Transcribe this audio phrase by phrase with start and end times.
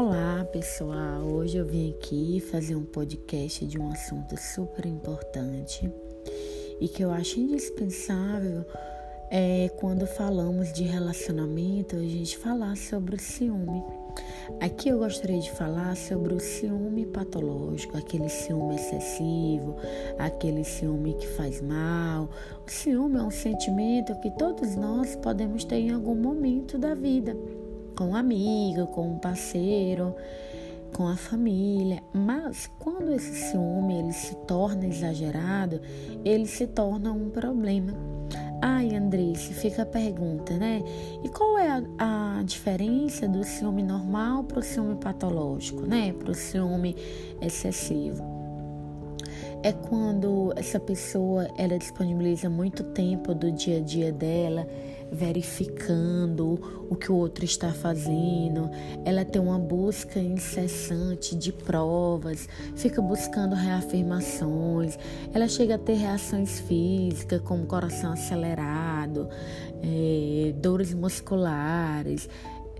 [0.00, 5.90] Olá pessoal, hoje eu vim aqui fazer um podcast de um assunto super importante
[6.80, 8.64] e que eu acho indispensável
[9.28, 13.82] é, quando falamos de relacionamento a gente falar sobre o ciúme.
[14.60, 19.74] Aqui eu gostaria de falar sobre o ciúme patológico, aquele ciúme excessivo,
[20.16, 22.30] aquele ciúme que faz mal.
[22.64, 27.36] O ciúme é um sentimento que todos nós podemos ter em algum momento da vida
[27.98, 30.14] com um amigo, com um parceiro,
[30.92, 32.00] com a família.
[32.12, 35.80] Mas quando esse ciúme ele se torna exagerado,
[36.24, 37.92] ele se torna um problema.
[38.62, 40.80] Ai, Andresse, fica a pergunta, né?
[41.24, 46.12] E qual é a, a diferença do ciúme normal para o ciúme patológico, né?
[46.12, 46.94] Para o ciúme
[47.40, 48.37] excessivo?
[49.62, 54.66] É quando essa pessoa ela disponibiliza muito tempo do dia a dia dela
[55.10, 58.70] verificando o que o outro está fazendo,
[59.04, 64.98] ela tem uma busca incessante de provas, fica buscando reafirmações,
[65.32, 69.28] ela chega a ter reações físicas como coração acelerado,
[69.82, 72.28] é, dores musculares,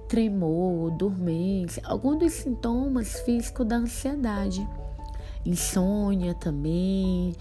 [0.09, 4.67] tremor, dormência, alguns dos sintomas físicos da ansiedade,
[5.45, 7.35] insônia também.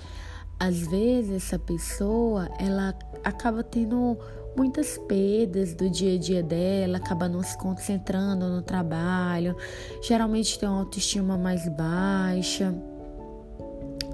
[0.60, 4.18] Às vezes essa pessoa ela acaba tendo
[4.56, 9.56] muitas perdas do dia a dia dela, acaba não se concentrando no trabalho,
[10.02, 12.74] geralmente tem uma autoestima mais baixa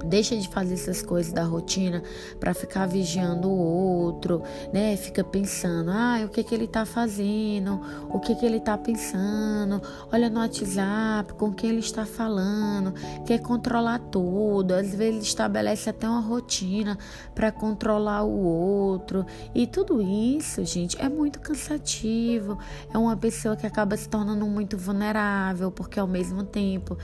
[0.04, 2.02] deixa de fazer essas coisas da rotina
[2.38, 4.96] para ficar vigiando o outro, né?
[4.96, 9.80] Fica pensando, ah, o que que ele tá fazendo, o que que ele tá pensando,
[10.12, 12.94] olha no WhatsApp, com quem ele está falando,
[13.26, 16.98] quer controlar tudo, às vezes estabelece até uma rotina
[17.34, 19.24] para controlar o outro.
[19.54, 22.58] E tudo isso, gente, é muito cansativo.
[22.92, 26.96] É uma pessoa que acaba se tornando muito vulnerável porque ao mesmo tempo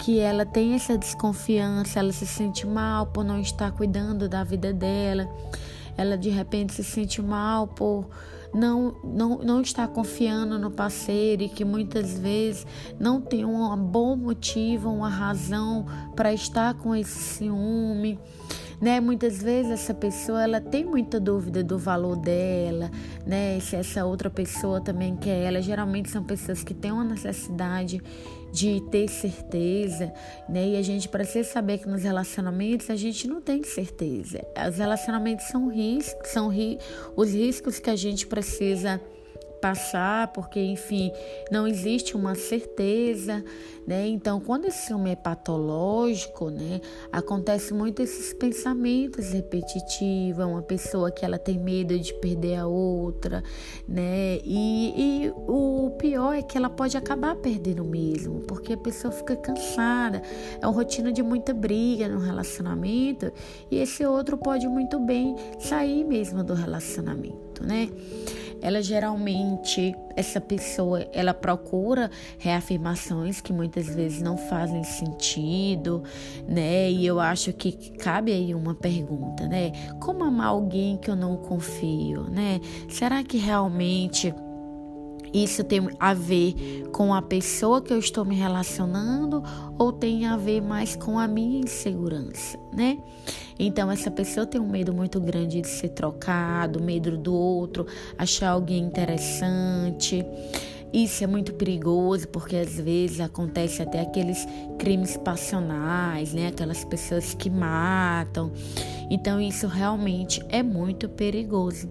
[0.00, 4.72] que ela tem essa desconfiança, ela se sente mal por não estar cuidando da vida
[4.72, 5.28] dela.
[5.96, 8.08] Ela de repente se sente mal por
[8.52, 12.66] não, não, não estar confiando no parceiro e que muitas vezes
[12.98, 15.86] não tem um bom motivo, uma razão
[16.16, 18.18] para estar com esse ciúme.
[18.80, 18.98] Né?
[18.98, 22.90] Muitas vezes essa pessoa ela tem muita dúvida do valor dela,
[23.24, 23.60] né?
[23.60, 25.62] Se essa outra pessoa também quer ela.
[25.62, 28.02] Geralmente são pessoas que têm uma necessidade
[28.52, 30.12] de ter certeza,
[30.48, 30.68] né?
[30.68, 34.44] E a gente precisa saber que nos relacionamentos a gente não tem certeza.
[34.68, 36.78] Os relacionamentos são riscos, são ri
[37.16, 39.00] os riscos que a gente precisa
[39.62, 41.12] passar, porque enfim,
[41.48, 43.44] não existe uma certeza,
[43.86, 44.08] né?
[44.08, 46.80] Então, quando esse ciúme é patológico, né,
[47.12, 52.66] acontece muito esses pensamentos repetitivos, é uma pessoa que ela tem medo de perder a
[52.66, 53.44] outra,
[53.86, 54.40] né?
[54.44, 59.36] E, e o pior é que ela pode acabar perdendo mesmo, porque a pessoa fica
[59.36, 60.22] cansada,
[60.60, 63.32] é uma rotina de muita briga no relacionamento,
[63.70, 67.88] e esse outro pode muito bem sair mesmo do relacionamento, né?
[68.62, 76.02] Ela geralmente, essa pessoa, ela procura reafirmações que muitas vezes não fazem sentido,
[76.48, 76.90] né?
[76.90, 79.72] E eu acho que cabe aí uma pergunta, né?
[80.00, 82.60] Como amar alguém que eu não confio, né?
[82.88, 84.32] Será que realmente
[85.32, 89.42] isso tem a ver com a pessoa que eu estou me relacionando
[89.78, 92.98] ou tem a ver mais com a minha insegurança, né?
[93.58, 97.86] Então essa pessoa tem um medo muito grande de ser trocado, medo do outro,
[98.18, 100.24] achar alguém interessante.
[100.92, 104.46] Isso é muito perigoso porque às vezes acontece até aqueles
[104.78, 106.48] crimes passionais, né?
[106.48, 108.52] Aquelas pessoas que matam.
[109.10, 111.90] Então isso realmente é muito perigoso.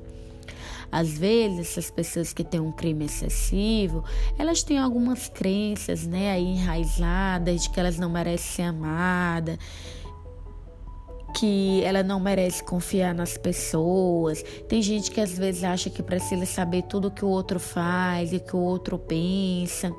[0.91, 4.03] Às vezes, essas pessoas que têm um crime excessivo,
[4.38, 9.57] elas têm algumas crenças, né, aí enraizadas de que elas não merecem ser amadas,
[11.33, 14.43] que ela não merece confiar nas pessoas.
[14.67, 18.39] Tem gente que às vezes acha que precisa saber tudo que o outro faz e
[18.39, 19.91] que o outro pensa.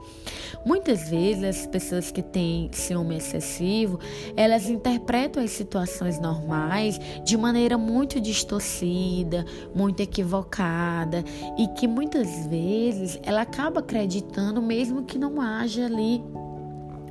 [0.64, 3.98] Muitas vezes as pessoas que têm ciúme excessivo,
[4.36, 9.44] elas interpretam as situações normais de maneira muito distorcida,
[9.74, 11.24] muito equivocada
[11.58, 16.22] e que muitas vezes ela acaba acreditando mesmo que não haja ali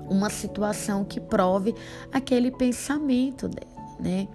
[0.09, 1.73] uma situação que prove
[2.11, 3.70] aquele pensamento dela
[4.01, 4.27] né?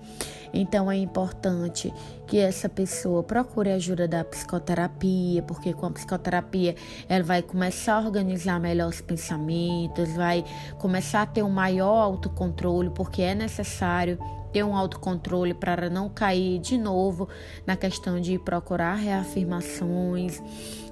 [0.55, 1.93] Então é importante
[2.27, 6.75] que essa pessoa procure ajuda da psicoterapia, porque com a psicoterapia
[7.09, 10.45] ela vai começar a organizar melhor os pensamentos, vai
[10.79, 14.19] começar a ter um maior autocontrole, porque é necessário
[14.57, 17.29] ter um autocontrole para não cair de novo
[17.67, 20.41] na questão de procurar reafirmações.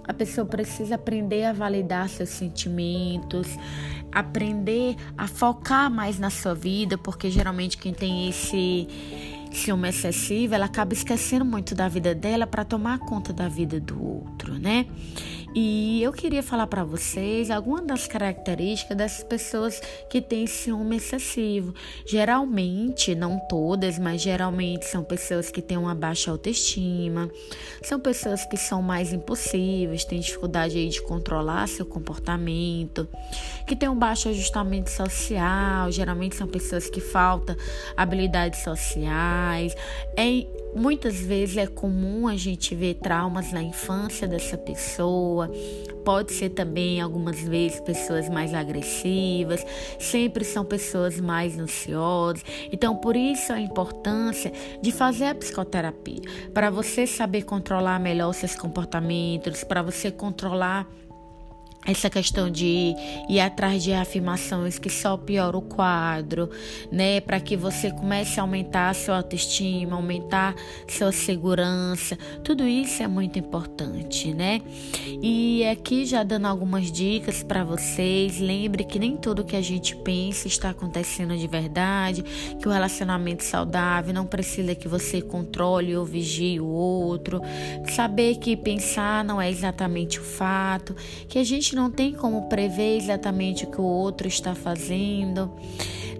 [0.07, 3.49] A pessoa precisa aprender a validar seus sentimentos,
[4.13, 8.87] aprender a focar mais na sua vida, porque geralmente quem tem esse
[9.51, 13.99] ciúme excessivo, ela acaba esquecendo muito da vida dela para tomar conta da vida do
[14.05, 14.85] outro, né?
[15.57, 19.81] E eu queria falar para vocês algumas das características dessas pessoas
[20.11, 21.73] que têm ciúme excessivo.
[22.05, 27.31] Geralmente, não todas, mas geralmente são pessoas que têm uma baixa autoestima,
[27.85, 33.07] são pessoas que são mais impossíveis, têm dificuldade aí de controlar seu comportamento,
[33.65, 37.55] que têm um baixo ajustamento social, geralmente são pessoas que faltam
[37.97, 39.73] habilidades sociais.
[40.17, 45.49] É Muitas vezes é comum a gente ver traumas na infância dessa pessoa,
[46.05, 49.65] pode ser também algumas vezes pessoas mais agressivas,
[49.99, 52.45] sempre são pessoas mais ansiosas.
[52.73, 56.23] Então, por isso a importância de fazer a psicoterapia,
[56.53, 60.87] para você saber controlar melhor seus comportamentos, para você controlar
[61.87, 62.95] essa questão de
[63.29, 66.51] ir atrás de afirmações que só piora o quadro,
[66.91, 67.21] né?
[67.21, 70.55] Para que você comece a aumentar a sua autoestima, aumentar
[70.89, 72.17] sua segurança.
[72.43, 74.63] Tudo isso é muito importante, né?
[75.23, 79.95] E aqui já dando algumas dicas para vocês, lembre que nem tudo que a gente
[79.97, 82.23] pensa está acontecendo de verdade,
[82.61, 87.41] que o relacionamento saudável não precisa que você controle ou vigie o outro,
[87.95, 90.95] saber que pensar não é exatamente o fato,
[91.29, 95.51] que a não tem como prever exatamente o que o outro está fazendo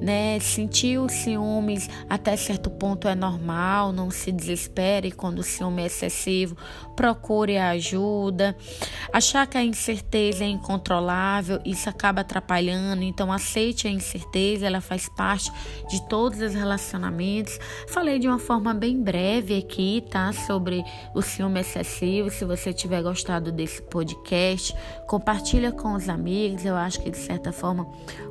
[0.01, 0.39] né?
[0.41, 5.87] Sentir os ciúmes até certo ponto é normal, não se desespere quando o ciúme é
[5.87, 6.57] excessivo,
[6.95, 8.57] procure ajuda.
[9.13, 15.09] Achar que a incerteza é incontrolável, isso acaba atrapalhando, então aceite a incerteza, ela faz
[15.09, 15.51] parte
[15.89, 17.59] de todos os relacionamentos.
[17.89, 20.33] Falei de uma forma bem breve aqui, tá?
[20.33, 22.31] Sobre o ciúme excessivo.
[22.31, 24.75] Se você tiver gostado desse podcast,
[25.07, 27.87] compartilha com os amigos, eu acho que de certa forma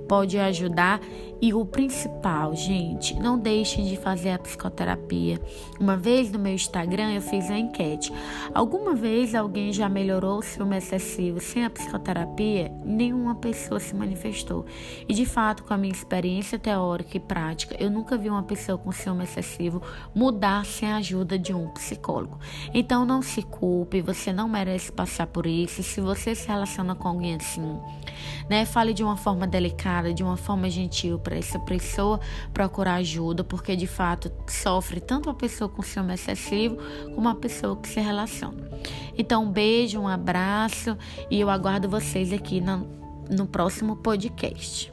[0.08, 1.00] pode ajudar.
[1.44, 5.42] E o principal, gente, não deixem de fazer a psicoterapia.
[5.78, 8.14] Uma vez no meu Instagram eu fiz a enquete.
[8.54, 12.72] Alguma vez alguém já melhorou o ciúme excessivo sem a psicoterapia?
[12.86, 14.66] Nenhuma pessoa se manifestou.
[15.06, 18.78] E de fato, com a minha experiência teórica e prática, eu nunca vi uma pessoa
[18.78, 19.82] com ciúme excessivo
[20.16, 22.40] mudar sem a ajuda de um psicólogo.
[22.74, 25.84] Então não se culpe, você não merece passar por isso.
[25.84, 27.82] Se você se relaciona com alguém assim,
[28.50, 32.20] né, fale de uma forma delicada, de uma forma gentil essa pessoa
[32.54, 36.78] procurar ajuda, porque de fato sofre tanto a pessoa com ciúme excessivo
[37.16, 38.70] como a pessoa que se relaciona.
[39.18, 40.98] Então, um beijo, um abraço
[41.30, 42.88] e eu aguardo vocês aqui no,
[43.30, 44.93] no próximo podcast.